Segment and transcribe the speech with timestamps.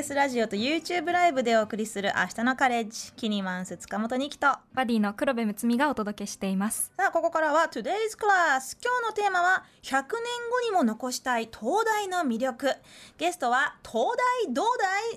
[0.00, 6.90] TBS ラジオと YouTube ライブでお送りする明日のカレッジキニマンス塚本二希とバディの黒部睦美がお届けしています。
[6.96, 12.70] さあここからは Today's Class 今日のテーマは100年後にも残したい東大の魅力。
[13.18, 14.64] ゲストは東大東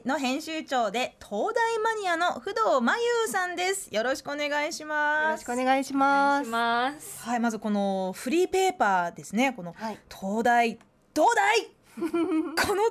[0.03, 3.87] 大の編集長で東大マニアの不動真優さんです。
[3.89, 5.23] よろしくお願いします。
[5.23, 6.49] よろしくお願いします。
[6.49, 7.23] ます。
[7.23, 9.53] はいまずこのフリーペーパーですね。
[9.53, 9.99] このはい。
[10.09, 10.77] 東大
[11.15, 11.71] 東大
[12.01, 12.83] この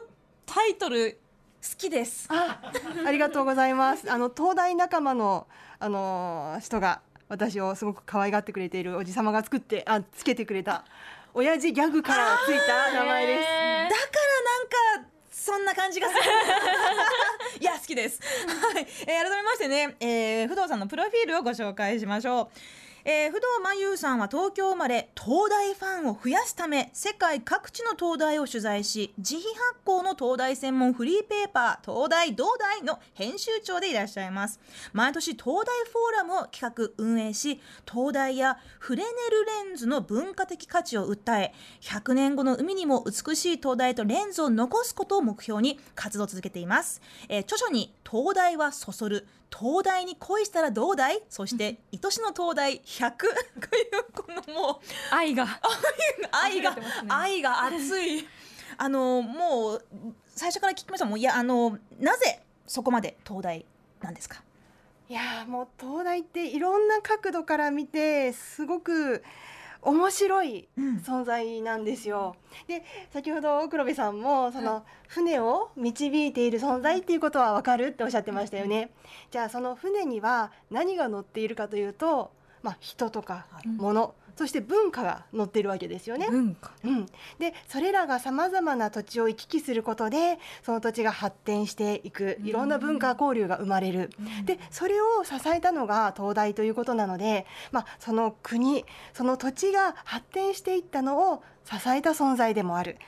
[0.47, 1.22] タイトル好
[1.77, 2.27] きです。
[2.29, 2.61] あ、
[3.07, 4.11] ありがとうございます。
[4.11, 5.47] あの東大仲間の
[5.79, 10.85] あの人が私をすごく可愛がってくれているおじさまが作ってあつけてくれた
[11.35, 13.41] 親父ギャグからついた名前です。
[13.43, 13.53] だか
[14.91, 16.21] らなんかそんな感じがする。
[17.61, 18.87] いや好きです、はい。
[19.01, 26.53] えー改めましてね、えー、不動さんのプロフィールをご紹介しましょうえー、不動真優さんは東京生まれ東大ファンを増やす。
[26.55, 34.61] ため世界各地の東大を取材し自費発行の東大専門フリーペーパー東大同大の編集長でいらっしゃいます。
[34.93, 37.61] 毎年東大フォーラムを企画運営し
[37.91, 53.27] 東大やフレネルレンズの文化的価値を訴え100年後の海にも美しい東大とレンズを残すことを目標に活動を続けています、えー著書に「東大はそそる」「東大に恋したらどうだい?」そして「愛しの東大100」と
[53.77, 55.47] いうこのもう愛が。
[56.33, 56.83] 愛が、ね。
[57.09, 58.27] 愛が熱い。
[58.79, 59.85] あのもう
[60.35, 61.21] 最初から聞きましたもん。
[61.21, 63.67] いやあのなぜそこまで東大
[64.01, 64.43] なんですか？
[65.09, 69.23] いやーもう東大っていろんな角度から見てすごく
[69.83, 70.97] 面白いうん。
[70.99, 72.37] 存在なんですよ。
[72.69, 78.91] で先ほど黒部さんもその船を導いている存在っていうことはわかるっておっしゃってましたよね。
[79.31, 82.31] じゃあその船には何が乗っているかというと、
[82.63, 86.27] まあ、人とかはい物、そして文化が乗っているわけですよね。
[86.27, 86.57] うん、
[87.39, 94.11] でそれらがさまざまな土地を行き来することでその土地が発展していくいろんな文化交流が生まれる、
[94.45, 102.99] でそれを支えたのが東大ということなので、まあ、その国その土地が発展していったのを支えた存在でもある。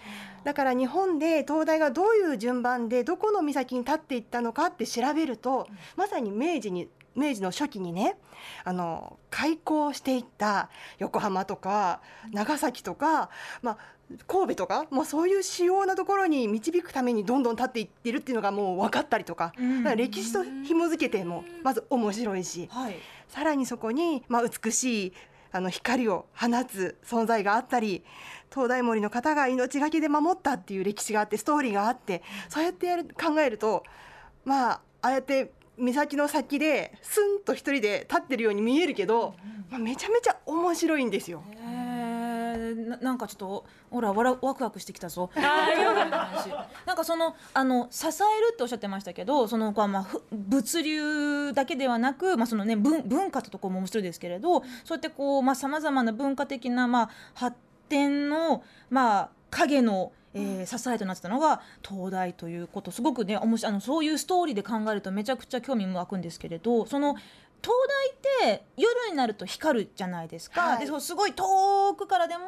[0.45, 8.17] だから日本で東大がどういう順番でどこの岬に立っていったのかって調べるとまさに明治に明治の初期にね
[8.65, 12.01] あの開港していった横浜とか
[12.33, 13.31] 長崎とか、
[13.63, 13.79] まあ、
[14.27, 19.53] 神戸とかもうそういう主要なところに導くためにどんどん立っていってるっていうのがもう分かったりとか,、
[19.97, 22.97] 歴史と紐づけてもまず面白いしはい。
[23.29, 25.13] さらにそこに、まあ、美しい
[25.51, 28.05] あの光を放つ存在があったり
[28.51, 33.85] 東大森の方が命がけで守ったっていう歴史があってストーリーがあってそうやってやる考えると
[34.45, 39.35] まあああやって岬の先でスンと一人で立ってるように見えるけど、
[39.71, 41.43] まあ、めちゃめちゃ面白いんですよ。
[41.59, 41.95] えー
[42.89, 45.31] ななんかちょっとほらわらワクワクしてきたぞ。
[46.87, 57.57] なんかそのあの支えるっておっしゃってましたけどそのこうまあふ物流だけではなくまあそのね文文化ってところも面白いですけれどそうやってこうまあさまざまな文化的なまあ発
[57.89, 62.91] 展のまあ影のえー支えとなってたのが東大ということ。
[62.91, 67.17] すごくね面白いあのそういうストーリーで考えるとめちゃくちゃ興味も湧くんですけれどその
[67.65, 67.75] 東
[68.45, 70.81] 大って夜になると光るじゃないですか、はい。
[70.81, 72.45] でそうすごい遠くからでも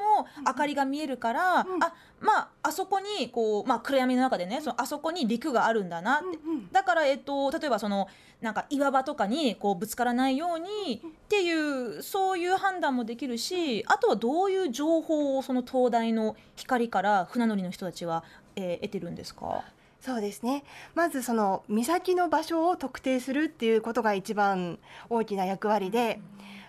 [0.47, 1.82] 明かりが見えるから、うん。
[1.82, 8.09] あまああそこにこう、まあ、暗闇の中でねそのあそこに陸があるんだなって、うんうんだから、えっと、例えばその
[8.43, 18.25] なんか岩場とかにこうぶつからないようにっていうそういう判断もできるしあとはどういう情報をその東大の光から船乗りの人たちは、
[18.56, 19.62] えー得てるんですか？
[20.06, 20.62] そうですね。
[20.94, 24.78] まずその岬の場所を特定するっていうことが一番
[25.10, 26.20] 大きな役割で、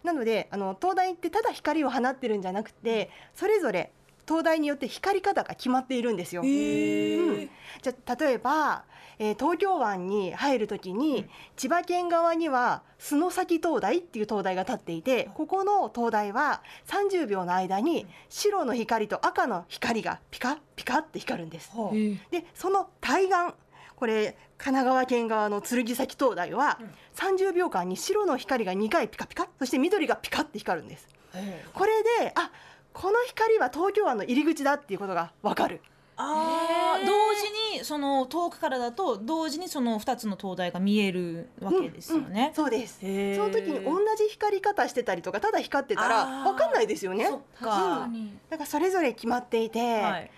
[0.03, 3.91] なのであの東大ってただ光を放ってるんじゃなくてそれぞれ
[4.27, 6.41] 東大によって光り方が決まっているんですよ。
[6.41, 7.49] うん。
[7.83, 8.85] じゃあ例えば、
[9.19, 21.71] えー東京湾に入るときに、千葉県側には洲崎灯台っていう灯台が立っていてここの灯台は30秒の間に白の光と赤の光がピカッピカッって光るんです。
[21.75, 21.93] はあ
[22.31, 23.53] でその対岸
[23.95, 26.79] これ神奈川県側の剣崎灯台は
[27.15, 31.07] 30秒間に白の光が2回ピカピカそして緑がピカって光るんです。
[31.73, 32.51] これであ
[32.93, 35.81] この光は東京湾の入り口だっていうことがわかる
[36.17, 37.01] あー。
[37.01, 37.05] へー。
[37.05, 42.51] 同時にその遠くからだと同時にその2つの灯台が見えるわけですよね。
[42.55, 42.99] そうです。
[42.99, 46.47] その時に同じ光り方してたりとかただ光ってたらあー。
[46.47, 47.25] わかんないですよね。
[47.25, 48.09] そだか。
[48.57, 50.23] らそれぞれ決まっていて、はい。
[50.23, 50.31] で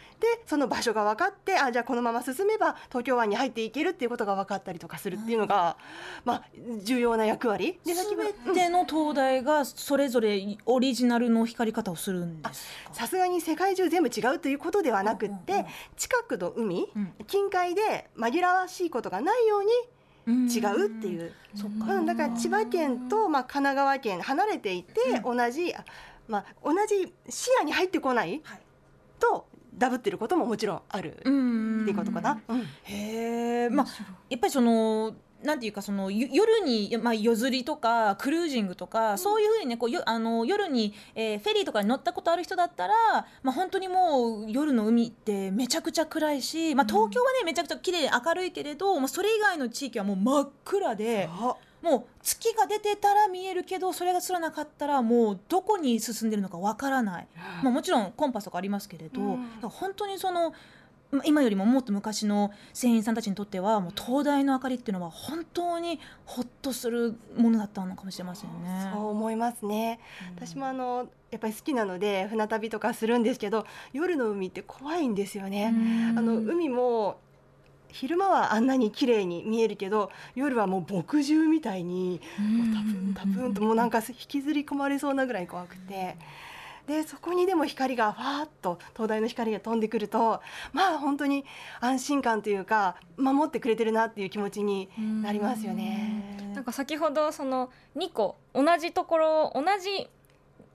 [0.45, 5.77] その場所が分かってあじゃあこのまま進めば東京湾に入っていけるっていうことが分かったりとかするっていうのが、
[6.25, 6.43] まあ、
[6.83, 7.79] 重要な役割。
[7.85, 12.93] で全ての灯台がそれぞれオリジナルの光り方をするんですか？
[12.93, 17.13] さすがに世界中全部違うということではなくって、近くの海、うん。
[17.27, 21.33] 近海で紛らわしいことがないように違うっていう。
[21.87, 25.83] うん、だから千葉県と、まあ、神奈川県離れていて、同じ、あ
[26.27, 28.41] まあ、同じ視野に入ってこない。
[29.19, 32.41] とダブってることももちろんあるってんいうことかな。
[32.47, 32.61] うん。
[32.83, 33.87] へえまあ
[34.29, 42.93] やっぱりそのなんていうかそのゆ夜に、まあ、夜釣りとかクルージングとか、そういうふうにねこうよあの夜に、えーフェリーとかに乗ったことある人だったら、
[43.41, 51.29] まあ、本当にもう夜の海ってめちゃくちゃ暗いし、まあ、東京はねめちゃくちゃ綺麗で明るいけれど、まあ、それ以外の地域はもう真っ暗で。
[51.81, 57.27] もう月が出てたら見えるけどそれがすらなかったらもうどこに進んでるのかわからない、
[57.63, 60.53] まあ、もちろんコンパスとかありますけれど、うん本当にその
[61.11, 68.91] ま今よりももっと昔の船員さんたちにとってはもう灯台の明かりっていうのは本当にほっとするものだったのかもしれませんね。
[68.93, 69.99] そう思いますね。
[70.29, 75.73] うん私もあのやっぱり好きなので船旅とかするんですけど夜の海って怖いんですよね。
[76.15, 77.19] あの海も
[77.91, 86.15] 昼間はあんなに綺麗に見えるけど夜はもう墨汁みたいにもうタプンタプンともうなんか引きずり込まれそうなぐらい怖くて。
[86.87, 90.41] でそこにでも光がファーッと灯台の光が飛んでくると
[90.73, 91.45] まあ本当に
[91.81, 94.89] 安心感というか守ってくれてるなっていう気持ちに
[95.21, 96.51] なりますよね。
[96.55, 100.09] なんか先ほどその2個同じところ同じ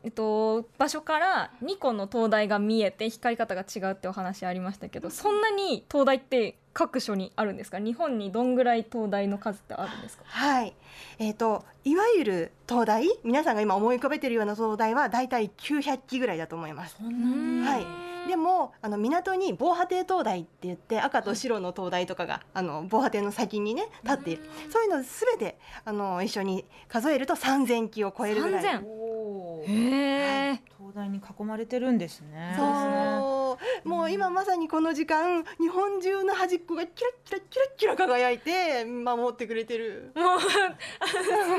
[0.05, 7.79] えっと、場所から2個の灯台が見えて光り方が違うってお話ありましたけどそんなに灯台って各所にあるんですか？
[7.79, 10.25] 日本にどんぐらい灯台の数ってあるんですか？
[10.27, 10.75] はい、
[11.19, 13.09] えー、といわゆる灯台？
[13.25, 16.97] 皆さんが今思い浮かべているような灯台はだいたい900基ぐらいだと思います。
[17.01, 17.87] はい。
[18.29, 24.43] でもあの港に防波堤灯台って言って赤と白の灯台とかがあの防波堤の先にね立っている。
[24.71, 28.65] そういうのすべてあの一緒に数えると3000基を超えるぐらい。
[28.65, 29.24] 3000おー
[29.67, 32.55] へえ、灯台に囲まれてるんですね。
[32.57, 33.89] そう。
[33.89, 40.13] もう今まさにこの時間日本中の端っこがキラッキラキラッキラ輝いて守ってくれてる。
[40.15, 40.45] もうあのす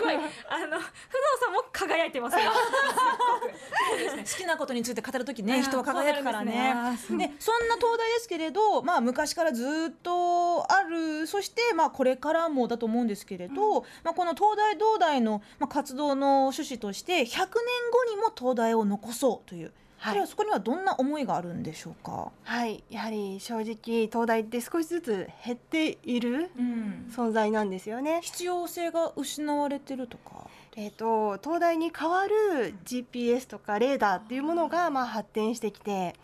[0.02, 0.16] ごい。
[0.16, 0.81] あの不動
[1.40, 2.52] さんも輝いてますよ
[4.30, 6.74] 好きなことについて語るときね人は輝くからね。
[7.18, 9.68] でそんな灯台ですけれど、まあ、昔からずっ
[10.01, 17.50] とあるそして、まあ、これからもだと思うんですけれど、まあ、この東大東大の、まあ、活動の趣旨として100年後
[18.10, 19.72] にも東大を残そうという、
[20.04, 22.31] それはそこにはどんな思いがあるんでしょうか？
[22.44, 28.21] はいやはり正直東大って少しずつ減っているうん存在なんですよね。
[28.24, 30.48] 必要性が失われてるとか？
[30.77, 36.16] えー、と東大に代わる GPS とかレーダーっていうものがまあ発展してきて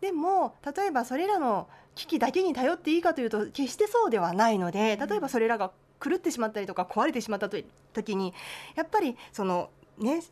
[0.00, 5.72] でも例えばそれらの機器だけに頼っていいかというと決してそうではないので例えばそれらが
[6.02, 7.56] 狂ってしまったりとか壊れてしまったと
[7.94, 8.34] 時に
[8.74, 10.22] やっぱりそのね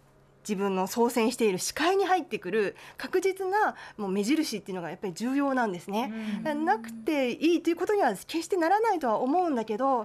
[0.47, 6.13] 自分の操船している視界に入ってくる確実なもう目印っていうのがやっぱり重要なんですね。
[6.65, 10.05] なくていいということには決してならないとは思うんだけど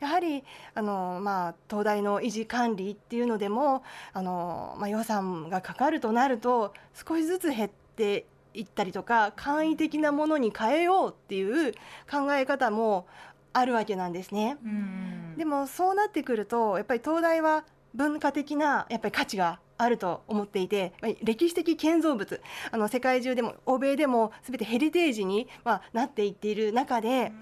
[0.00, 0.44] やはり
[0.74, 3.82] あの、まあ、東大の維持管理っていうのでも
[4.12, 11.72] あの、まあ、予算がかかるとなると少しずつ減っていったりとか簡易的なものに変えようっていう
[12.10, 13.06] 考え方も
[13.52, 14.58] あるわけなんですね。
[14.64, 17.64] うんでもそうなってくるとやっぱり東大は
[17.94, 22.40] 文化的なやっぱり価値があると思っていてまあ歴史的建造物
[22.70, 27.32] あの世界中でも欧米でも全てヘリテージに、まあ、なっていっている中で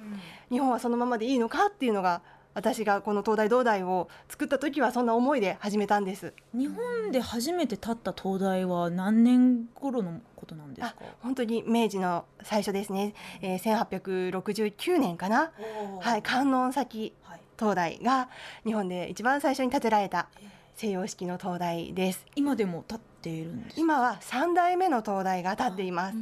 [0.50, 2.22] 日本はそのままでいいのかっていうのが
[2.54, 6.32] 私がこの東大東大を作った時はそんな思いで始めたんです。
[6.52, 10.96] 日本で初めて建った灯台は何年頃のことなんですか？
[11.20, 13.86] 本当に明治の最初ですね、えー、
[14.40, 15.50] 1869年かな、
[16.00, 18.28] はい、観音崎はい灯台が
[18.64, 20.28] 日本で一番最初に建てられた
[20.76, 22.24] 西洋式の灯台です。
[22.36, 23.80] 今でも建っているんですか？
[23.80, 26.16] 今は3代目の灯台が建っています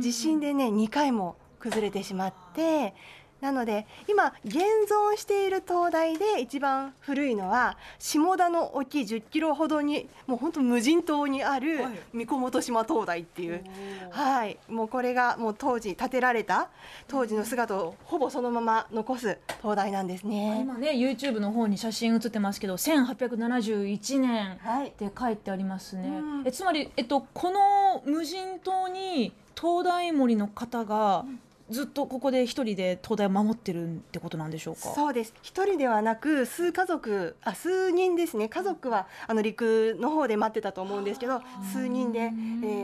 [0.00, 2.94] 地震でね2回も崩れてしまって
[3.44, 11.98] なので今現存している灯台で一番古いのは下田の沖10キロほどにもう本当無人島にあるはい。
[12.14, 13.62] 三小本島灯台っていう。
[14.10, 14.56] はい。
[14.70, 16.70] もうこれがもう当時建てられた
[17.06, 20.60] 当時の姿をほぼそのまま残す灯台なんですね。
[20.62, 24.88] 今ね YouTube の方に写真写ってますけど1871年はい。
[24.88, 26.08] って書いてありますね。
[26.08, 26.10] う
[26.44, 26.46] ん。
[26.46, 31.26] えつまりえっとこの無人島に灯台森の方が
[31.70, 34.92] ずっとここで一人で東大を守ってるってことなんでしょうか？
[34.94, 41.40] そうです一人ではなく数家族あ数人ですね家族はあの陸の方で待ってたと思うんですけど
[41.72, 42.30] 数人で、え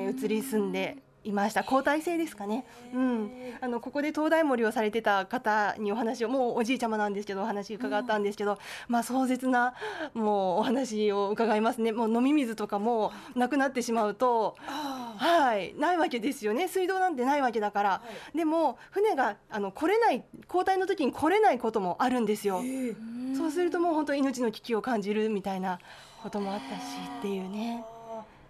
[0.08, 1.62] ー移り住んでいました。
[1.62, 8.58] 交代制ですかね、うん、あのここで灯台森をされてた方にお話をもうおじいちゃまなんですけどお話伺ったんですけど、
[8.88, 9.74] まあ壮絶な
[10.14, 11.92] もうお話を伺いますね。
[11.92, 14.56] もう飲み水とかもなくなってしまうと
[15.16, 15.74] はい。
[15.78, 16.68] ないわけですよね。
[16.68, 18.02] 水道なんてないわけだから、
[18.34, 22.62] でも船があの来れない交代の時に来れないこともあるんですよ。
[23.36, 25.78] そうするともう本当命の危機を感じるみたいな
[26.22, 26.80] こともあったし
[27.18, 27.84] っていうね。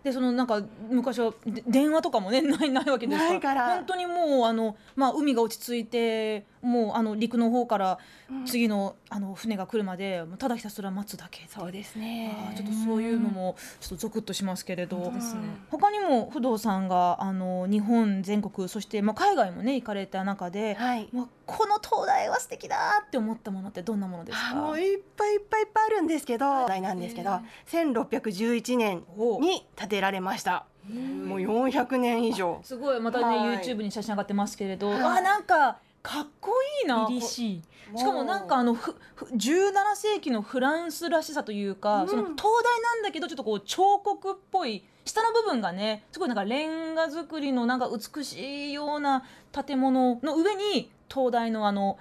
[0.02, 3.40] でそのなんか昔はで電話とかもねないないわけですから。
[3.40, 3.75] から。
[3.76, 7.99] 本当にもうあの、まあ、海が落ち着いてもうあの陸の方から
[8.30, 8.47] うん。
[8.47, 12.35] 次の,、あの船が来るまでただひたすら待つだけそうですね。
[12.50, 15.40] あーちょっとそういうのもちょっとゾクッとしますけれど、本当ですね。
[15.71, 21.09] 他にも不動さんがあの日本全国そして、まあ、海外もね行かれた中で、はい。
[21.12, 24.50] まあ、この灯台は素敵だって思ったものってどんなものですか？
[24.52, 29.02] あもういっぱいいっぱいいっぱいあるんですけど、題なんですけど、1611年
[29.40, 30.64] に建てられました。
[30.88, 32.61] もう400年以上。
[32.62, 33.00] すごい。
[33.00, 33.59] またね、はい。
[33.59, 37.06] YouTube に写真上がってますけれど、はいあなんかかっこいいな。
[37.20, 37.62] しい。
[37.97, 42.09] しかもなんかあのふふ17世紀のフランスらしさというか、うん。
[42.09, 51.99] その灯台なんだけどちょっとこう彫刻っぽい下の部分がねすごいなんかレンガ造りのなんか美しいような建物の上に灯台のあの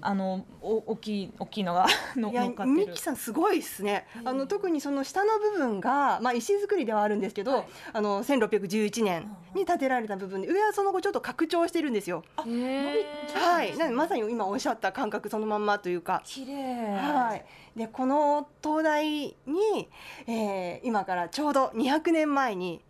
[0.00, 1.86] あのお大きい大きいのが
[2.16, 3.00] のいや乗っかってるミキ。
[3.00, 4.06] さんすごいですね。
[4.24, 12.22] あの特にその下の部分がまあ石造りではあるんですけど、はいあの1611年に建てられた部分で上はその後ちょっと拡張してるんですよ。
[12.46, 13.76] へはい。
[13.76, 16.22] なまさに今おっしゃった感覚そのまんまというか。
[16.24, 16.94] 綺麗。
[16.96, 17.44] はい、
[17.76, 19.88] でこの灯台に、
[20.26, 22.80] えー今からちょうど200年前に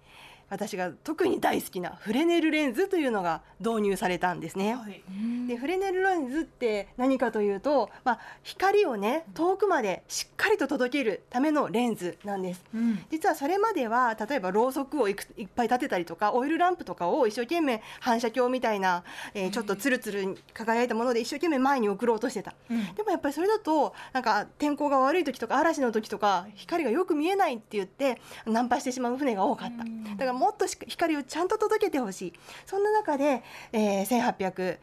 [0.51, 4.75] 私が特に大好きなフレネルレンズというのが導入されたんですね。
[4.75, 5.03] はい。
[5.47, 12.65] でフレネルレンズって何かというと、まあ、光をね遠くまでしっかりと届けるためのレンズなんです。
[12.75, 12.99] うん。
[13.11, 22.55] 実はそれまでは例えばろうそくをいくいっぱい立てたりとかオイルランプとかを一生懸命反射鏡みたいな、えーちょっとツルツル輝いたもので一生懸命前に送ろうとしてた。
[22.71, 22.95] うん。
[22.95, 29.85] でもやっぱりそれだとなんか天候が悪い時とか嵐の時とか光がよく見えないって言ってナンパしてしまう船が多かった。
[29.85, 32.33] だからもっと光をちゃんと届けてほしい
[32.67, 33.43] そんな中で、
[33.73, 34.79] えー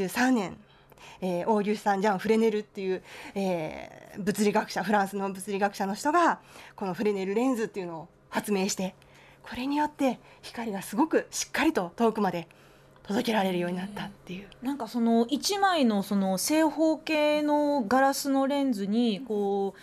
[0.00, 0.56] 1823年
[1.20, 3.02] えーオーギュスタン・ジャン・フレネルっていう、
[3.34, 6.40] えー物理学者フランスの物理学者の人が
[6.74, 8.94] このフレネルレンズっていうのを発明して
[9.42, 12.48] これによって光がすごくしっかりと遠くまで
[13.04, 14.48] 届けられるようになったっていう。
[14.62, 19.74] なんかその1枚のその正方形のガラスのレンズにこ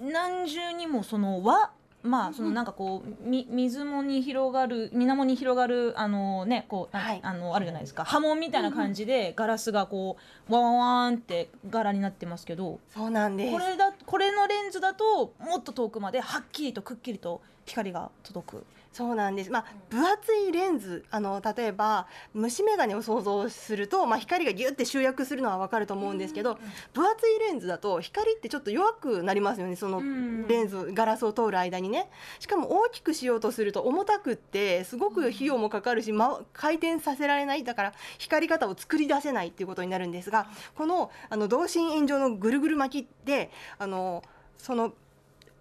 [0.00, 1.70] う何重にもその輪
[2.06, 7.20] まあそのなんかこうみ水面に広がる水面に広がるあのねこう、はい。
[7.22, 8.04] あのあるじゃないですか。
[8.04, 10.16] 波紋みたいな感じでガラスがこ
[10.48, 13.52] うワンワンワンって柄になってますけどそうなんです。
[13.52, 18.64] これだこれのレンズだともっと遠くまではっきりとくっきりと光が届く。
[18.96, 19.50] そうなんです。
[19.50, 26.58] まあ分厚いレンズ、あの例えば虫眼鏡を想像すると、まあ光がギュって集約するのはわかると思うんですけど、
[26.94, 29.76] 分厚いレンズだと光ってちょっと弱くなりますよね。
[29.76, 32.08] そのうんレンズガラスを通る間にね。
[32.40, 44.22] しかも大きくしようとすると重たくってすごく費用もかかるし、ま、回転させられないだから光り方を作り出せないっていうことになるんですが、このあの同心円状のぐるぐる巻きであの
[44.56, 44.94] その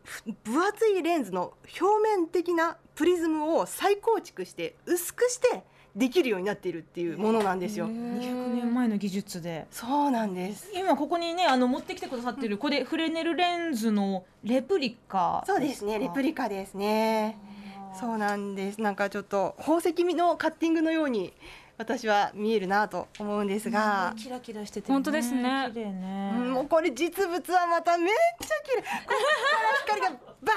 [0.05, 1.51] ふ分厚いレンズの
[1.81, 5.63] 表面的なプリズムを再構築して薄くして
[5.95, 7.87] できるようになっているっていうものなんですよ。
[7.87, 10.69] 200年前の技術でそうなんです。
[10.73, 17.37] 今ここにねあの持ってきてくださってるこれフレネルレンズのレプリカそうですね、レプリカですね。
[17.97, 18.81] そうなんです。
[18.81, 21.33] なんかちょっと宝石のカッティングのように
[21.77, 28.81] 私は見えるなと思うんですが、キラキラしてて、本当ですね綺麗ね、うんもうこれ実物はまためっちゃ綺麗。
[28.81, 30.09] ここから光が
[30.41, 30.53] バ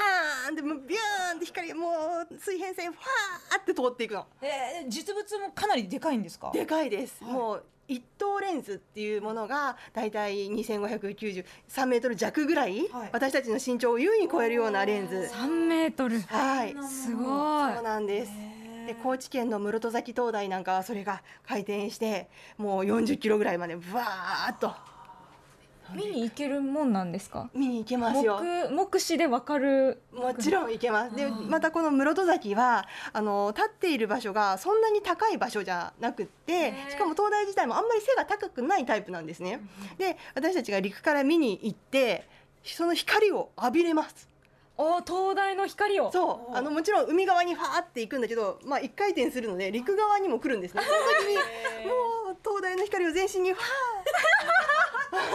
[0.49, 1.89] ーンってもうビューンって光がも
[2.31, 4.27] う水平線ファーって通っていくの。
[4.43, 6.51] えー実物もかなりでかいんですか？
[6.53, 7.23] でかいです。
[7.25, 15.31] もう一等レンズっていうものがだいたい2593メートル弱ぐらい、はい私たちの身長を優に超えるようなレンズ。
[15.35, 16.75] 3メートルはい。
[16.89, 18.33] すごそういなんです。
[18.89, 24.73] で高知県の室戸崎灯台なんかはそれが回転してもう40キロぐらいまでブワーっと
[25.95, 27.51] 見に行けるもんなんですか？
[27.55, 28.41] 見に行けますよ。
[28.43, 30.01] 目目視でわかる？
[30.13, 31.17] もちろん行けます。
[31.17, 39.61] で、またこの室戸崎は、あの立っている場所がそんなに高い場所じゃなくって、しかも灯台自体もあんまり背が高くないタイプなんですね。
[39.97, 42.29] で、私たちが陸から見に行って、
[42.65, 44.29] その光を浴びれます。
[44.79, 46.13] お灯台の光を。
[46.13, 50.83] そう、あのもちろん海側にファーって行くんだけど、まあ一回転するので陸側にも来るんですね。
[50.87, 51.37] その時に
[51.89, 53.69] もう灯台の光を全身にファー。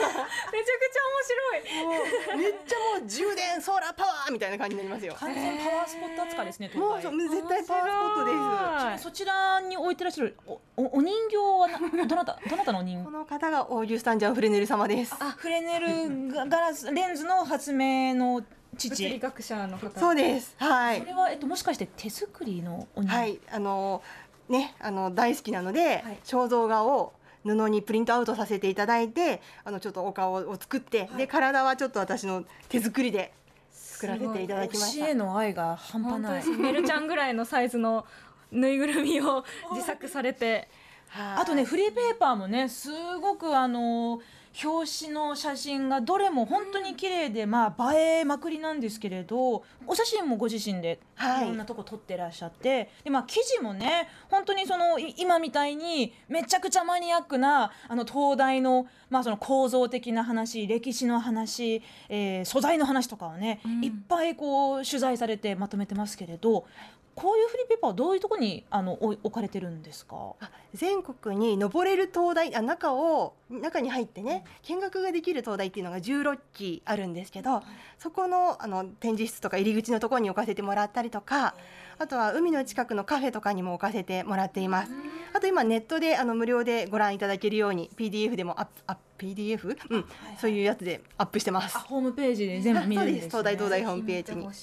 [1.54, 1.90] 面も
[2.34, 5.16] うめっちゃもう充電ソーラーパワーみたいな感じになりますよ。
[5.20, 8.38] 完全パワースポット扱いですねもう絶対パワースポットです。
[8.80, 12.98] 白いそちらに置いてらっしゃるおおお人形はな どなたどなたのお人？
[13.00, 15.16] 形この方がオーギュスタン・ジャン・フレネル様です。
[15.20, 20.00] あフレネルガガラスレンズの発明の物父理学者の方。
[20.00, 20.56] そうです。
[20.58, 21.00] はい。
[21.00, 23.39] それは、えっと、もしかして手作りのお人形、はい。
[23.51, 24.01] あの
[24.50, 26.20] ねあの大好きなので、はい。
[26.24, 27.13] 肖像画を
[27.46, 33.34] 布にプリントアウトさせていただいてあのちょっとお顔を作って、で体はちょっと私の手作りで
[33.72, 35.08] 作らせていただきました。
[35.08, 36.48] への愛が半端ない。
[36.58, 38.06] メルちゃんぐらいのサイズの
[38.51, 40.68] ぬいぐるみを自作されて。
[41.10, 41.42] はい。
[41.42, 42.89] あとねフリーペーパーもねす
[43.20, 44.20] ごくあの
[44.64, 51.46] 表紙の写真がどれも本当に綺麗で、まあ映えまくりなんですけれどお写真もご自身ではい。
[51.46, 63.84] いろんなとこ撮ってらっしゃって、でまあ記事もね本当にそのい今みたいにめちゃくちゃマニアックなあの東大の,、まあその構造的な話歴史の話、えー素材の話とかをね、うん。
[63.84, 66.66] いっぱいこう取材されてまとめてますけれど
[67.15, 70.15] こういうフリーペーパーはどういうところにあの置かれてるんですか？
[70.39, 77.62] あ全国に登れる灯台あ中を中に入ってね見学ができる灯台っていうのが16基あるんですけど
[78.00, 81.53] そこのあの展示室とか入り口のところに置かせてもらったりとか
[82.00, 84.92] あとは海の近くのカフェとかにも置かせてもらっています。
[85.34, 90.06] あと今ネットであの無料でご覧いただけるように PDF でもアップあ PDF、うん。
[90.40, 91.78] そういうやつでアップしてます。
[91.78, 94.46] あホームページで全部見れるね、東大東大ホームページに。
[94.46, 94.54] うん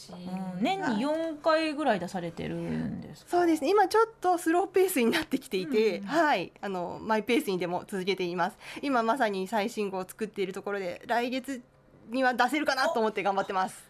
[0.63, 3.31] 年に4回ぐらい出されてるんですか？
[3.31, 3.71] そうですね。
[3.71, 6.07] 今ちょっとスローペースになってきていて、うん。
[6.07, 6.53] はい。
[6.61, 8.59] あのマイペースにでも続けています。
[8.83, 11.63] 今まさに最新号を作っているところで来月
[12.11, 13.85] には出せるかなと思って頑張ってます。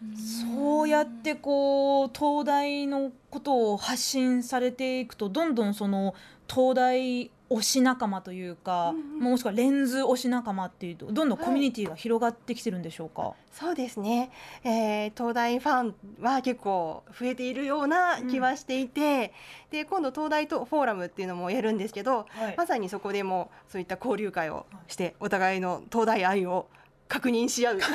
[0.55, 6.15] そうやってこう東大のことを発信されていくとどんどんその
[6.47, 9.19] 東大推し仲間というか、うんうん。
[9.31, 14.31] もしくはレンズ推し仲間っていうとどんどんコミュニティが広がってきてるんでしょうか、そうですね、
[14.63, 19.33] えー東大ファンは結構増えているような気はしていて、
[19.69, 22.55] で今度東大とフォーラムっていうのもやるんですけど、はい。
[22.57, 26.67] まさにそこでもそういった交流会をしてお互いの東大愛を
[27.11, 27.77] 確認し合う。
[27.77, 27.91] 確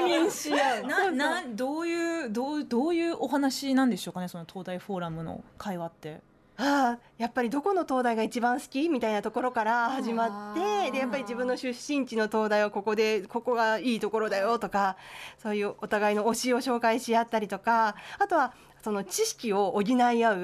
[0.00, 0.84] 認し合う。
[0.86, 6.20] ななどういうどうどういうお話なんでしょうかねその東大フォーラムの会話って。
[6.56, 14.96] ああやっぱりどこの東大が一番好きみたいなところから始まってでやっぱり自分の出身地の東大はここでここがいいところだよとか
[15.42, 18.54] そういうお互いの推しを紹介し合ったりとかあとは
[18.84, 20.36] その知識を補い合う。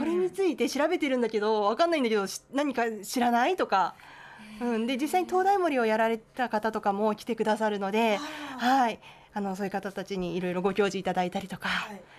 [0.00, 3.94] これについて調べてるんだけど分かんないんだけどし何か知らないとか。
[4.60, 8.18] うん、で実際に東大森をやられた方とかも来てくださるので、
[8.58, 9.00] はい、
[9.32, 11.68] あのそういう方たちにいろいろご教示いただいたりとか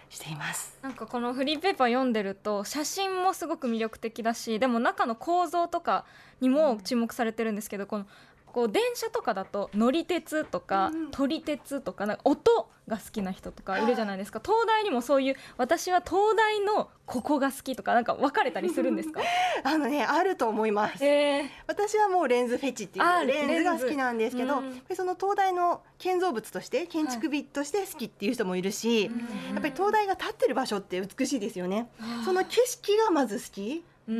[0.09, 0.77] しています。
[0.81, 6.05] なんかこのフリーペーパー読んでると写真もすごく魅力的だしでも中の構造とか
[6.41, 8.05] にも注目されてるんですけど、この
[8.55, 13.85] こう電車とかだと乗り鉄とかうん撮り鉄とかなんか音が好きな人とかい。
[13.85, 14.39] るじゃないですか。
[14.45, 19.19] 東大にもそういう私は東大のここが好きとかなんか分かれたりするんですか？
[19.65, 21.03] あのねあると思います。
[21.03, 24.81] え私はもうレンズフェチっていうレンズが好きなんですけど、うん。
[24.95, 29.09] その東大の建造物として建築美として好きっていう人もいるし、や
[29.57, 31.89] っぱり東大が立ってる場所って美しいですよね。
[32.23, 34.11] その景色がまず好きって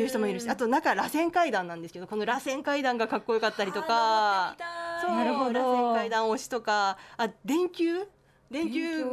[0.00, 4.56] いう人もいるし、あと中螺旋階段なんですけど、この螺旋階段がかっこよかったりとか、
[5.02, 5.52] そうなるほど。
[5.52, 8.08] 螺旋階段推しとか、あ電球？
[8.50, 9.04] 電球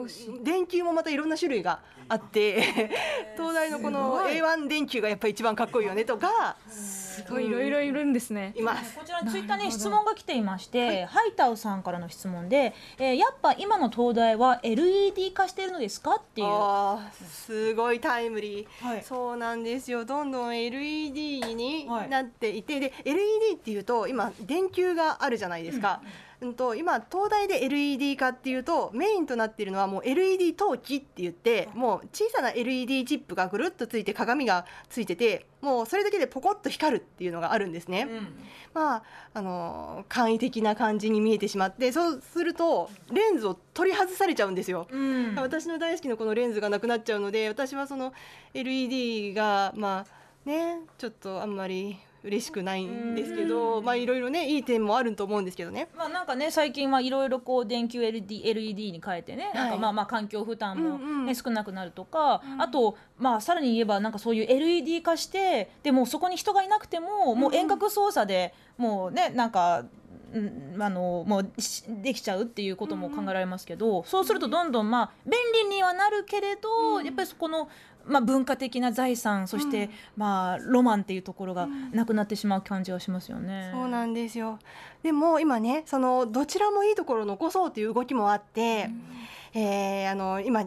[0.44, 2.92] 電球もまたいろんな種類があって、
[3.36, 4.42] 東大のこのすごい。
[4.42, 7.48] A1 電球がやっぱり一番かっこいいよねとかすごい。
[7.48, 8.54] いろいろいるんですね。
[8.56, 8.96] います。
[8.98, 16.48] こちらにツイッターに質問が来ていまして、ハイタウさんからの質問で、えーやっぱ今の東大は LED 化しているのですかっていう。
[17.28, 19.04] すごいタイムリー、はい。
[19.04, 20.06] そうなんですよ。
[20.06, 22.10] どんどん LED にはい。
[22.10, 26.02] なっていて、で LED っていうと今電球があるじゃないですか、
[26.42, 26.54] うん。
[26.54, 38.08] と今東大で LED 化っていうとメインとなっているのはもう LED 陶器って言ってもう小さな LED チップがぐるっとついて鏡がついててもうそれだけでポコッと光るっていうのがあるんですね。
[38.10, 38.28] うん
[38.74, 39.04] まあ
[39.34, 44.88] あのー簡易的な感じに見えてしまってそうするとレンズを取り外されちゃうんですよ。
[44.92, 48.14] うん私の大好きなこのレンズがなくなっちゃうので私はその
[48.54, 50.06] LED がま
[50.46, 55.88] あねちょっとあんまり嬉しくないんですけどまあいろいろねいい点もあると思うんですけどね。
[55.96, 61.36] まあなんかね最近はいろいろこう電球 LED, LED に変えてね、なんかまあまあ環境負担も、ねうんうん。
[61.36, 69.86] 少なくなるとか、あとまあさらに言えばなんかそういう LED 化してでもうそこに人がいなくてももう遠隔操作でもうねなんか。
[70.34, 77.70] うんあのもうしできちゃうっていうことも考えられますけど、そうするとどんどんまあ便利にはなるけれど、やっぱりそこの
[78.08, 83.72] まあ、文化的な財産そして、まあ、ロマンっていうところがなくなってしまう感じはしますよね。
[83.74, 84.60] そうなんですよ。
[85.04, 88.90] でも今ねそのどちらもいいところを残そうという動きもあって、
[89.54, 90.66] えーあの今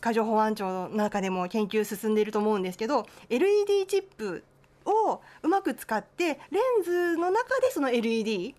[0.00, 4.44] 海上保安庁の中でも研究進んでいると思うんですけど LED チップ
[4.84, 8.54] をうまく使ってレンズの中でその LED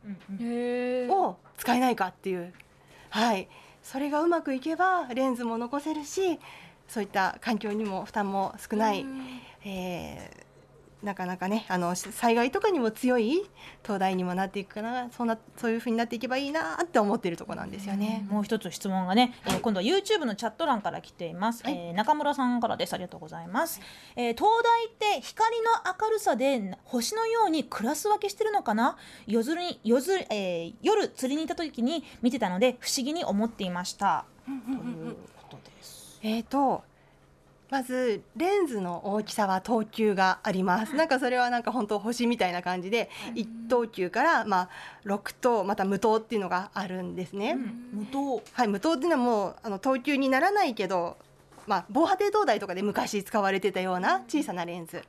[1.10, 2.54] を使えないかっていう、
[3.10, 3.48] はい、
[3.82, 6.40] それがうまくいけばレンズも残せるし
[6.88, 9.06] そういった環境にも負担も少ない、
[9.66, 10.48] えー
[11.04, 13.48] なかなかねあの災害とかにも強い
[13.84, 18.26] 灯台にもなっていくかなそんなそういう風になっていけばいいなって思っているところなんですよね。
[18.32, 21.76] もう一つ質問がね、えー今度は YouTube のチャット欄から来ています、はい。
[21.78, 22.96] えー中村さんからです。
[22.96, 23.80] ありがとうございます、
[24.16, 28.98] えー灯台って光の明るさで星のようにクラス分けしてるのかな？
[29.28, 34.26] 夜釣り夜釣り、えー夜釣りに行った時に見てたので不思議に思っていました。
[34.46, 35.16] という
[36.22, 36.84] えーと
[37.70, 40.96] まずレンズの大きさは等級があります。
[40.96, 44.70] なんかそれはなんか本当星みたいな感じで一等級からまあ
[45.06, 47.58] 6等また無等っていうのがあるんですね。
[47.92, 51.18] 無糖はい、無糖っていうのはもうあの等級にならないけど、
[51.66, 55.04] まあ、防波堤灯台とかで昔使われてたような小さなレンズ。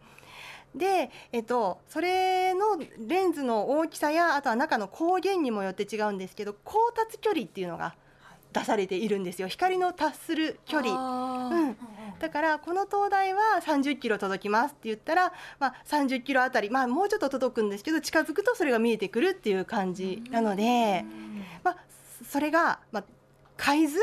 [0.75, 7.95] で、えっと、それのレンズの大きさやあとは中の光源にもよって違うんですけど光達距離っていうのが
[8.53, 10.93] 出されているんですよ光の達する距離。
[10.93, 11.77] うん、
[12.19, 21.05] だからこの灯台は30キロ届きますって言ったら、まあ、30キロあたり、まあ、もうちょっと届くんですけど近づくとそれが見えてくるっていう感じなので、
[21.63, 21.77] まあ、
[22.29, 23.05] それが、まあ、
[23.57, 23.99] 海図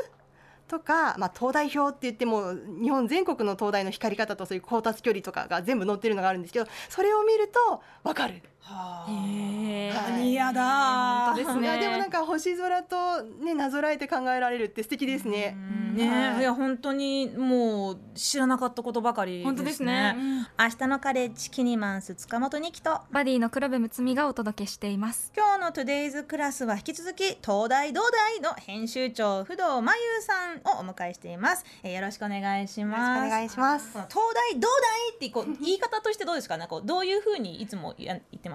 [0.68, 8.42] とか、まあ、灯台表って言っても日本全国の灯台の光り方とそういう光達距離とかが全部載ってるのがあるんですけどそれを見ると分かる。
[8.66, 9.12] はあ。
[9.12, 10.12] へー。
[10.12, 11.80] マニアだ本当ですね。
[11.80, 15.56] でもなんか星空と、ね、なぞらえて考えられるって素敵ですね。
[15.56, 15.96] うん。
[15.96, 16.40] ね、はい。
[16.40, 19.46] い、や本当にもう知らなかったことばかりですね。
[19.46, 20.16] 本当ですね。
[20.60, 25.32] 明日のカレッジキニマンス塚本ニキとバディの黒部睦美がお届けしています。
[25.36, 33.90] 今日の TODAY'S CLASS は引き続き灯台どうだいの編集長不動まゆうさんをお迎えしています、えーよろしくお願いしよろしくますお願いします。
[33.92, 36.58] 灯台どうだいってこう言い方としてどうですか？
[36.58, 38.55] ねこうどういうふうにいつもや言ってま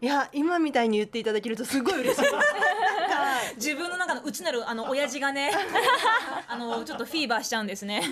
[0.00, 2.34] いや今みたいに言っていただけるとすごい嬉しいです。
[2.34, 2.42] は
[3.52, 5.50] い自分の中の内なるあの親父がね
[6.46, 8.02] あのちょっとフィーバーしちゃうんですね。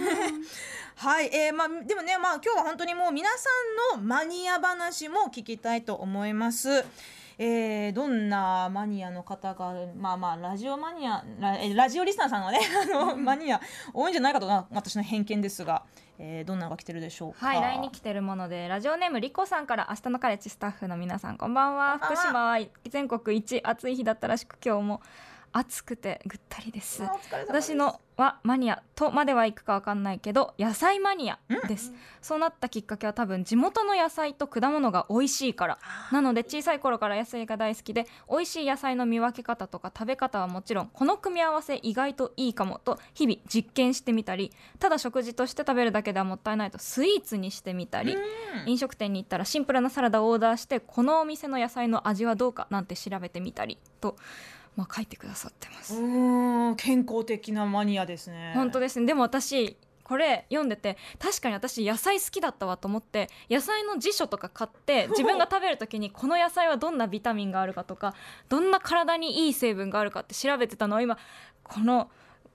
[0.97, 3.49] はい、えー、まあでもねまあ今日は本当にもう皆さ
[3.95, 6.85] んのマニア話も聞きたいと思います。
[7.39, 13.61] えー、どんなマニアの方がまあまあラジオマニアラえラジオリスナーさんはね あのマニア
[13.93, 15.83] 多いんじゃないかとな私の偏見ですが、
[16.19, 17.45] えー、どんなのが来てるでしょうか？
[17.47, 25.03] はい LINE に来てるものでラジオネームリコさんから明日のカレッジスタッフの皆さんこんばんはこんばんは福島は全国一暑い日だったらしく今日も
[25.53, 27.03] 暑くてぐったりです。
[27.49, 35.79] 私のはマニアとまではいくかわかんないけど野菜マニアです、そうなったきっかけは多分地元の野菜と果物が美味しいから。
[36.13, 48.17] なので小さい頃から野菜が大好きで美味しい野菜の見分け方とか食べ方はもちろんこの組み合わせ意外といいかもと日々実験してみたりただ食事として食べるだけではもったいないとスイーツにしてみたり
[48.67, 54.17] 飲食店に行ったらシンプルなサラダをオーダーしてこのお店の野菜の味はどうかなんて調べてみたりと、
[54.77, 55.95] まあ、書いてくださってます。
[55.95, 58.53] うーん健康的なマニアですね。
[58.55, 68.15] 本当ですねでも私これ読んでて確かに私野菜好きだったわと思って野菜の辞書とか買って 自分が食べる時にこの野菜はどんなビタミンがあるかとか
[68.49, 71.19] どんな体にいい成分があるかって調べてたのを今
[71.65, 72.09] この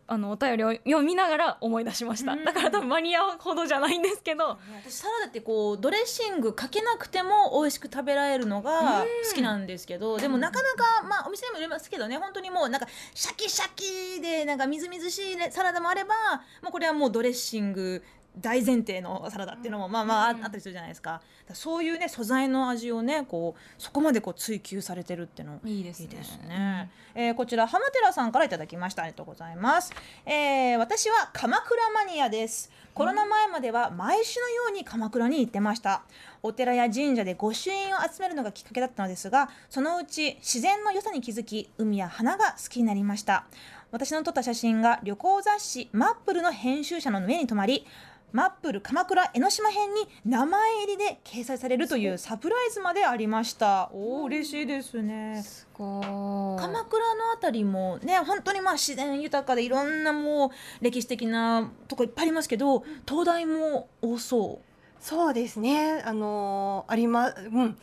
[0.08, 2.34] あのお便りを読みながら思い出しました。
[2.34, 2.44] うん。
[2.44, 4.58] だから多分マニアほどじゃないんですけど。
[4.86, 16.14] 私サラダってこうドレッシングかけなくても美味しく食べられるのが好きなんですけど、でもなかなかまあお店にもよりますけどね本当にもうなんかシャキシャキでなんかみずみずしいサラダもあれば
[16.62, 18.04] もうこれはもうドレッシング
[18.40, 21.22] 大前提のサラダっていうのもまあまあああったりするじゃないですか
[21.54, 26.08] そういうね素材の味をねこうそこまでこう追求されてるっていうのいいですね
[26.46, 26.90] いね。
[27.14, 29.04] えーこちら浜寺さんからいただきました。
[29.04, 29.92] ありがとうございます。
[30.26, 32.72] えー私は鎌倉マニアです。
[32.94, 36.04] コロナ前までは毎週のように鎌倉に行ってました。
[36.44, 43.46] お寺や神社で御朱印を集めるのがきっかけだったのですが、そのうち自然の良さに気づき、海や花が好きになりました。
[43.92, 47.86] 私の撮った写真が旅行雑誌マップルの編集者の上に止まり、
[48.32, 53.90] マップル鎌倉江ノ島編に名前入りで掲載されるというサプライズまでありました。
[53.94, 55.44] おお嬉しいですね。
[55.74, 60.50] こう鎌倉のあたりもね本当にまあ自然豊かでいろんなもう
[60.84, 64.60] 歴史的なとこいっぱいありますけど東大も多そ
[65.00, 66.02] そうですね。
[66.06, 67.78] あのーありま、うん。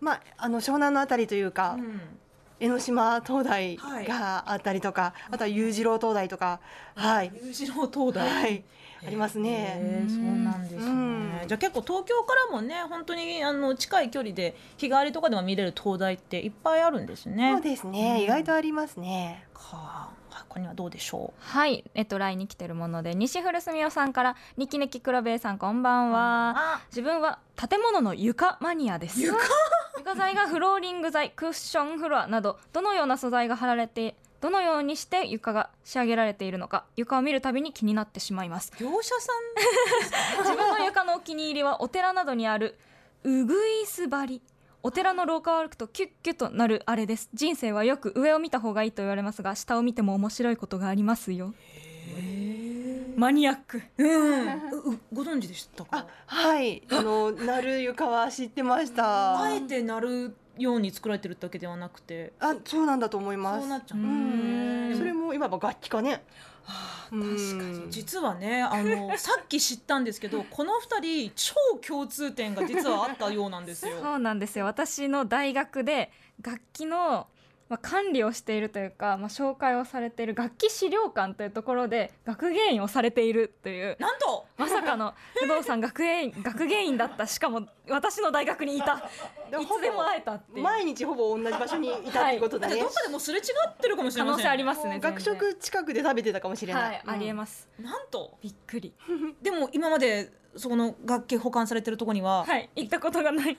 [0.00, 2.00] まあ、あの湘南のあたりというう、か、うん
[2.62, 6.60] 江ノ島灯台はいがあったりとか、あとは裕次郎灯台とか、
[6.94, 7.32] はい。
[7.42, 8.64] 裕次郎東大、はい。
[9.06, 10.04] ありますね。
[10.08, 11.48] そうなんですね、うん。
[11.48, 17.52] じゃあ結構東京からもね本当にあの近い距離で日帰りとかでも見れる灯台っていっぱいあるんですね。
[17.54, 19.46] そうですね、意外とありますね。
[19.54, 21.84] はあ、ここにはどうでしょはい。
[21.94, 26.12] えっと LINE に来てるもので西古住夫さんからニキネキ黒ベイさんこんばんう。
[26.12, 26.80] はあ。
[26.90, 29.20] 自分は建物の床マニアです。
[29.20, 29.38] 床？
[29.98, 38.72] 床材がフローリング材クッションフロアなどどのような素材が貼られてどのようにして床が仕上げられているのか床を見るたびに気になってしまいます。
[38.78, 39.32] 業者さ
[40.38, 42.78] 自分の床のお気に入りはお寺などにある
[43.24, 44.42] うぐいす張り。
[44.82, 47.28] お寺の廊下を歩くとキュッキュとなるあれです。
[47.34, 51.52] 人生はよく上を見た方がいいと言われますが下を見ても面白いことがありますよ。
[53.16, 53.82] マニアック。
[53.98, 55.88] ん、うん、ご存知でしたか？
[55.90, 59.42] あ、はい、あの、なる床は知ってました。
[59.42, 62.32] あえてなるように作られてるだけではなくて。
[62.38, 63.60] あ、そうなんだと思います。
[63.60, 63.98] そうなっちゃう。
[63.98, 66.22] うそれもいわば楽器かね。
[67.10, 67.90] 確かに。
[67.90, 71.54] 実はねあの さっき知ったんですけどこの二人超
[71.86, 73.98] 共通点が実はあったようなんですよ。
[74.00, 74.64] そうなんですよ。
[74.64, 77.26] 私の大学で楽器の、
[77.70, 84.44] まあ、管理をしているというか、まあ、紹介をされている楽器資料館というところで学芸員をされているというなんと！
[84.58, 88.94] まさかの 不動産学芸員学芸員だったしかも私の大学にいた。
[89.60, 90.64] いつでも会えたっていう。
[90.64, 92.76] 毎日ほぼ同じ場所にいたっていうことだね。
[92.76, 96.82] だってどっかでもすれ違ってるかもしれません可能性ありますね学食近くで食べてたかもしれない。
[96.82, 97.34] はい、ありえす。
[97.34, 97.68] ます。
[97.78, 98.36] なんと！
[98.42, 98.92] びっくり。
[99.40, 103.56] でも今までそこの楽器保管されてるところには、はい行ったことがない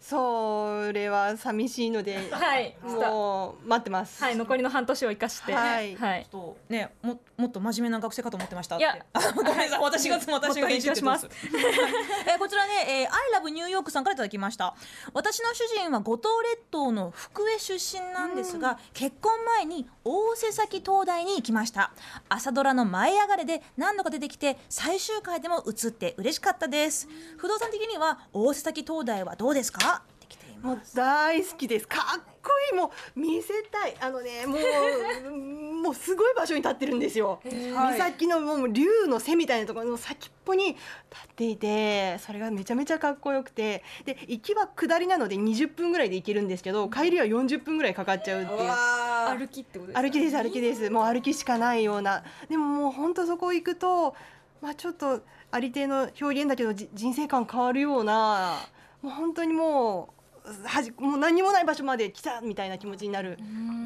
[0.00, 4.22] それは寂しいので、 はいもう待ってます。
[4.22, 5.52] はい残りの半年を生かして。
[5.52, 5.94] はい。
[5.96, 6.26] はい。
[6.30, 8.96] ちょっとねももっと真面目な学生かと思ってましたいや。
[9.12, 9.80] あごめんなさい。
[9.80, 14.74] 私が私が えーこちらね、えー、I love ニューヨークさんからいただきました。
[15.12, 21.90] 私の主人は五島列島の福江出身なんですが、結婚前に大瀬崎灯台に行きました。
[22.28, 27.08] 朝ドラの舞い上がれで何度か出てきて最終回でも映って嬉しかったです。
[27.36, 29.87] 不動産的には大瀬崎灯台はどうですか？
[30.62, 31.86] もう大好きです。
[31.88, 32.78] かっこいい。
[32.78, 33.96] もう見せたい。
[34.00, 35.30] あのね、もう
[35.84, 37.40] もうすごい場所に立ってるんですよ。
[37.44, 40.76] 岬のもう竜の背みたいなところの先っぽに立
[41.24, 48.70] っていて、それがめちゃめちゃかっこよくて、で行きは下りなので20分ぐらいで行けるんですけど、帰りは40分ぐらいかかっちゃうっていう。
[49.38, 50.02] 歩きってことですか？
[50.02, 54.14] 歩きです歩きですもう歩きしかないようなでももう本当そこ行くと
[54.62, 58.58] まあちょっとありていの表現だけどじ人生観変わるような
[59.02, 60.17] もう本当にもう
[60.64, 63.38] はじもう何にもない場所まで来たみたいな気持ちになる。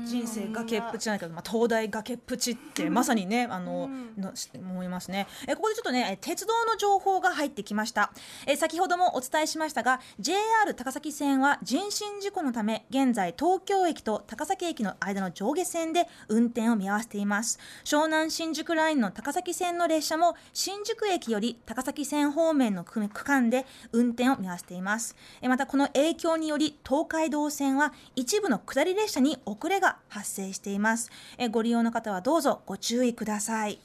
[0.05, 4.03] 人生崖っぷちじゃないけど、まあ、東大崖っぷちってまさにね、あの、うん。
[4.17, 5.27] のし思いますね。
[5.47, 8.13] えここでちょっとねえ鉄道の情報が入ってきました。
[8.47, 10.39] え先ほどもお伝えしましたが JR
[10.77, 17.59] 高崎線は人身事故のため現在東京駅と高崎駅の間の上下線で運転を見合わせています。
[17.85, 25.17] 湘南新宿ラインの高崎線の列車も新宿駅より高崎線方面の区区間で運転を見合わせています。
[25.41, 31.11] えまたこの影響により東海道線は一部の下り列車に遅れが発生しています。
[31.39, 33.79] えご利用の方はどうぞご注意ください。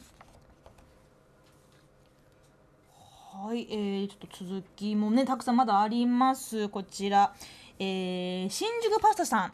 [3.34, 6.67] はい、えー、ちょっと続きもねたくさんまだあります。
[6.67, 7.34] こちら、
[7.80, 9.53] えー、新宿パスタさん。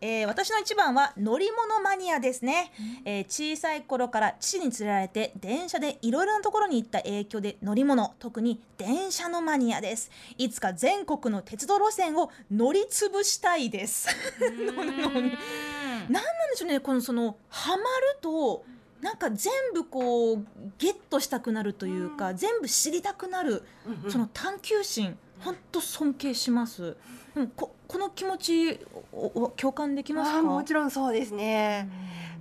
[0.00, 2.72] えー私の一番は乗り物マニアですね、
[3.04, 10.10] えー小さい頃から父に連れられて電車でいろいろなところに行った影響で乗り物特に電車のマニアです。
[10.38, 14.08] いつか全国の鉄道路線を乗り潰したいです。
[14.40, 14.66] 何
[16.08, 17.82] なんでしょうねこのそのハマる
[18.20, 18.64] と
[19.00, 20.44] なんか全部こう
[20.78, 23.62] ゲットしたくなるというか、全部知りたくなる、
[24.08, 26.96] その探求心本当尊敬します。
[27.34, 28.78] でもここの気持ち
[29.12, 31.88] おお共感できますもちろんそうですね、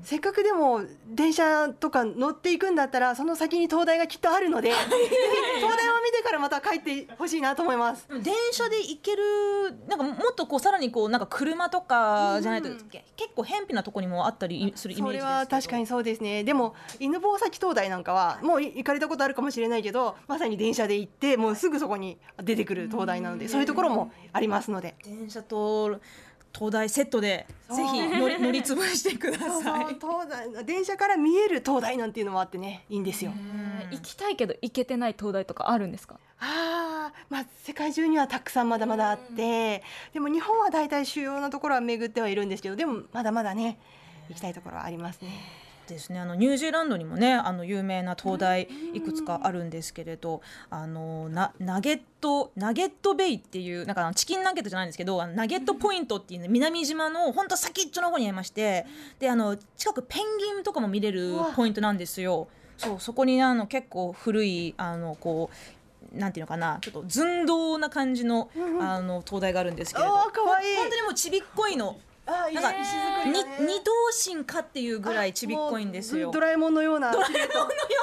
[0.04, 4.86] せっかくでも電車とか乗っていくんだったらその先に東大がきっとあるのでぜひ
[5.58, 8.08] 東大を見てからまた帰ってほしいなと思います。
[8.10, 9.24] 電車で行ける
[9.88, 12.80] なんかもっとこうさらにこうなんか車とかじゃないと、うん。
[12.90, 15.28] け結構偏僻なところにもあったりするイメージですけど。
[15.28, 16.44] それは確かにそうですね。
[16.44, 24.96] でも犬吠埼灯台なんかはもう行かれたことあるかもしれないけどまさに電車で行ってもうすぐそこに出てくる灯台なのでそういうところもありますので。
[25.04, 26.00] 電車と
[26.54, 29.86] 東大セットでぜひ乗り乗り潰してください。
[29.86, 33.32] そう灯台電車から見える灯台なんていうのもあってねいいんですよ。
[33.92, 36.20] 行きたいけど行けてない東大とかあるんですか？
[36.40, 39.84] あーまあ世界中にはたくさんまだまだあって
[40.14, 43.80] でも日本は大体主要なところは巡ってはいるんですけどでもまだまだね
[44.30, 45.30] 行きたいところはありますね。
[45.90, 46.20] ですね。
[46.20, 58.86] あのニュージーランドにもねあの有名な灯台いくつかあるんですけれどあのなナゲットナゲットベイっていうなんかチキンナゲットじゃないんですけどあのナゲットポイントっていう、ね、南島の本当先っちょの方にありまして
[59.20, 62.48] であの近くペンギンとかも見れるポイントなんですよ。
[62.78, 68.50] そうそこにあの結構古いあのこうなんていうのかなちょっと寸胴な感じの,、
[68.80, 70.18] あの灯台があるんですけれど。
[70.18, 70.78] あーかわいい。
[70.78, 71.98] 本当にもうちびっこいの
[72.30, 73.32] あなんか石造り
[73.66, 73.92] 二等
[74.38, 76.28] 身かっていうぐらいちびっこいんですよ。
[76.28, 77.26] もうドラえもんのようなのよ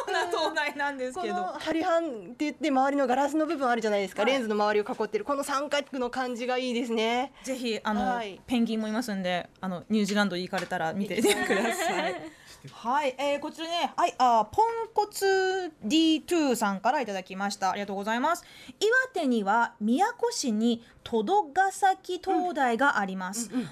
[0.08, 1.34] うな灯台なんですこけど。
[1.34, 12.16] の針半って言って周りのガラスの部分あるじゃないですか、はいレンズの周りを囲ってるこの三角の感じがいいですねぜひあの、はいペンギンもいますんであのニュージーランド行かれたら見てみてください。
[12.72, 17.70] はい、えー、こちらね、はい、あポンコツ D2 さんからいただきました。
[17.70, 18.44] ありがとうございます。
[18.80, 23.50] 岩手には宮古市にトドヶ崎灯台があります。
[23.50, 23.62] 本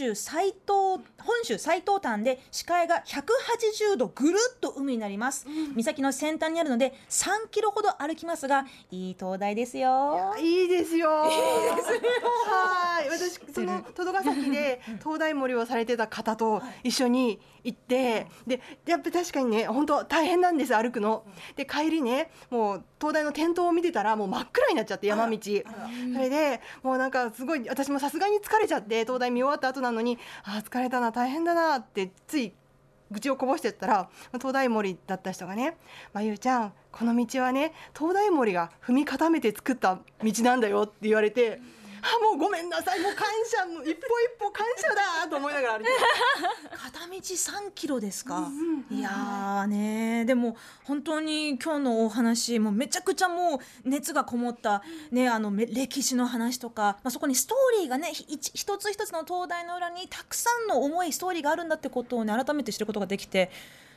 [0.00, 5.46] 州最東本州最東端で視界が180度ぐるっと海になります。
[5.76, 10.34] 岬の先端にあるので3キロほど歩きますが、いい灯台ですよ。
[10.38, 11.26] いいですよ。
[11.30, 12.00] いいですよ。
[12.46, 21.24] はい、私その戸ヶ崎で灯台森をされてた方と一緒に行って、でやっぱ確かにね本当大変なんです歩くの。
[21.56, 25.38] で帰りねもう灯台の点灯を見てたらもう真っ暗になっちゃって山道。
[25.40, 32.52] それでもうなんかすごい私もさすがに疲れちゃって灯台見終わった後なのにあー疲れたな大変だなってつい
[33.10, 35.76] 愚痴をこぼしてったら東大森だった人がね
[36.12, 41.60] 「まゆうちゃんこの道はね東大森が踏み固めて作った道なんだよ」って言われて
[42.02, 43.00] 「あもうごめんなさい。
[43.00, 45.90] もう感謝の一歩一歩感謝だ」と思いながら歩いて
[46.76, 48.50] 片道3キロですか、
[48.90, 63.50] いやーねでも本当に今日のお話もうめちゃくちゃもう熱がこもった、ね、あのめ歴史の話とか、まあ、そこにストーリーがねひ一一つ一つの灯台の裏にたくさんの重いストーリーがあるんだってことをね改めて知ることができて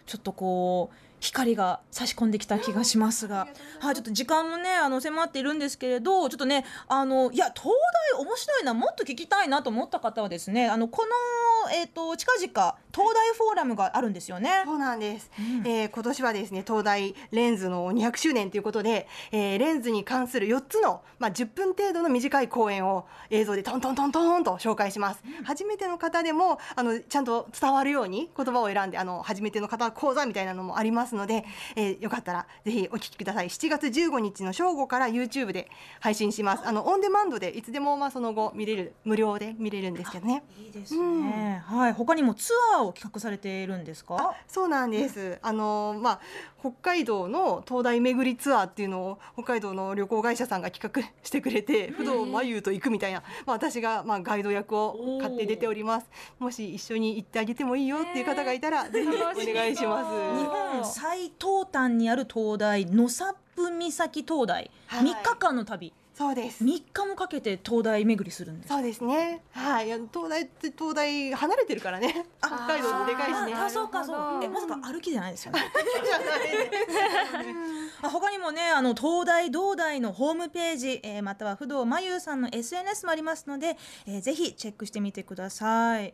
[0.05, 3.47] ちょっとこう光が差し込んできた気がしますが、
[3.79, 14.61] はい、ちょっと時間もねあの迫っているんですけれどちょっとねあのいや灯台面白いなもっと聞きたいなと思った方はですねあのこの、えー、と近々東大フォーラムがあるんですよね。
[14.65, 15.67] そうなんです、うん。
[15.67, 31.45] えー今年はですね東大レンズの200周年ということで、えーレンズに関する4つの、まあ、10分程度の短い講演を映像でトントントントンと紹介します、初めての方でもあのちゃんと伝わるように言葉を選んであの初めての方講座みたいなのもありますので、
[31.75, 33.47] えーよかったらぜひお聞きください。
[33.49, 36.67] 7月15日の正午から YouTube で配信します。
[36.67, 40.43] あのオンデマンドでいつでもまあその後見れる無料で見れるんですけどね。
[40.57, 41.93] いいですね、はい。
[41.93, 44.35] 他にもツアーを企画されているんですか？
[44.47, 45.39] そうなんです。
[45.41, 46.19] あのまあ
[46.63, 56.09] 北海道の東大巡りツアーっていうのを北海道の旅行会社さんが企画してくれて、不動真優と行くみたいな、まあ私がまあガイド役を買って出ております。
[56.39, 60.39] もし一緒に行ってあげてもいいよっていう方がいたら、ぜひお願いします。
[60.39, 65.03] 日本最東端にある灯台野サップ岬灯台、はい。
[65.03, 66.63] 3日間の旅そうです。
[66.63, 69.41] 3日もかけて灯台巡りするんですそうですね。
[69.51, 72.25] はい、いや東大って東大離れてるからね。
[72.39, 73.53] 北海道もでかいしね。
[73.55, 75.61] あそうかそうえまさか歩きじゃないですよね？
[76.05, 78.05] じゃないです。
[78.05, 86.13] あ他にもねあの東大東大のホームページ、えーまたは不動真優さんの SNS もありますので、えーぜひチェックしてみてください。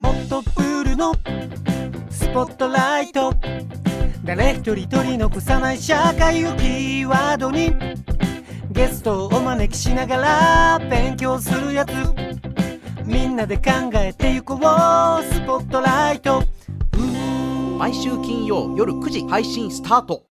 [0.00, 1.14] もっとプールの
[2.10, 3.32] スポットライト。
[4.24, 7.72] 誰一人取り残さない社会をキーワードに
[8.78, 11.90] ゲストをお招きしながら勉強するやつ。
[13.04, 14.58] みんなで考えてゆこう。
[14.60, 16.44] スポットライト。
[17.76, 20.22] 毎週金曜夜9時配信スタート。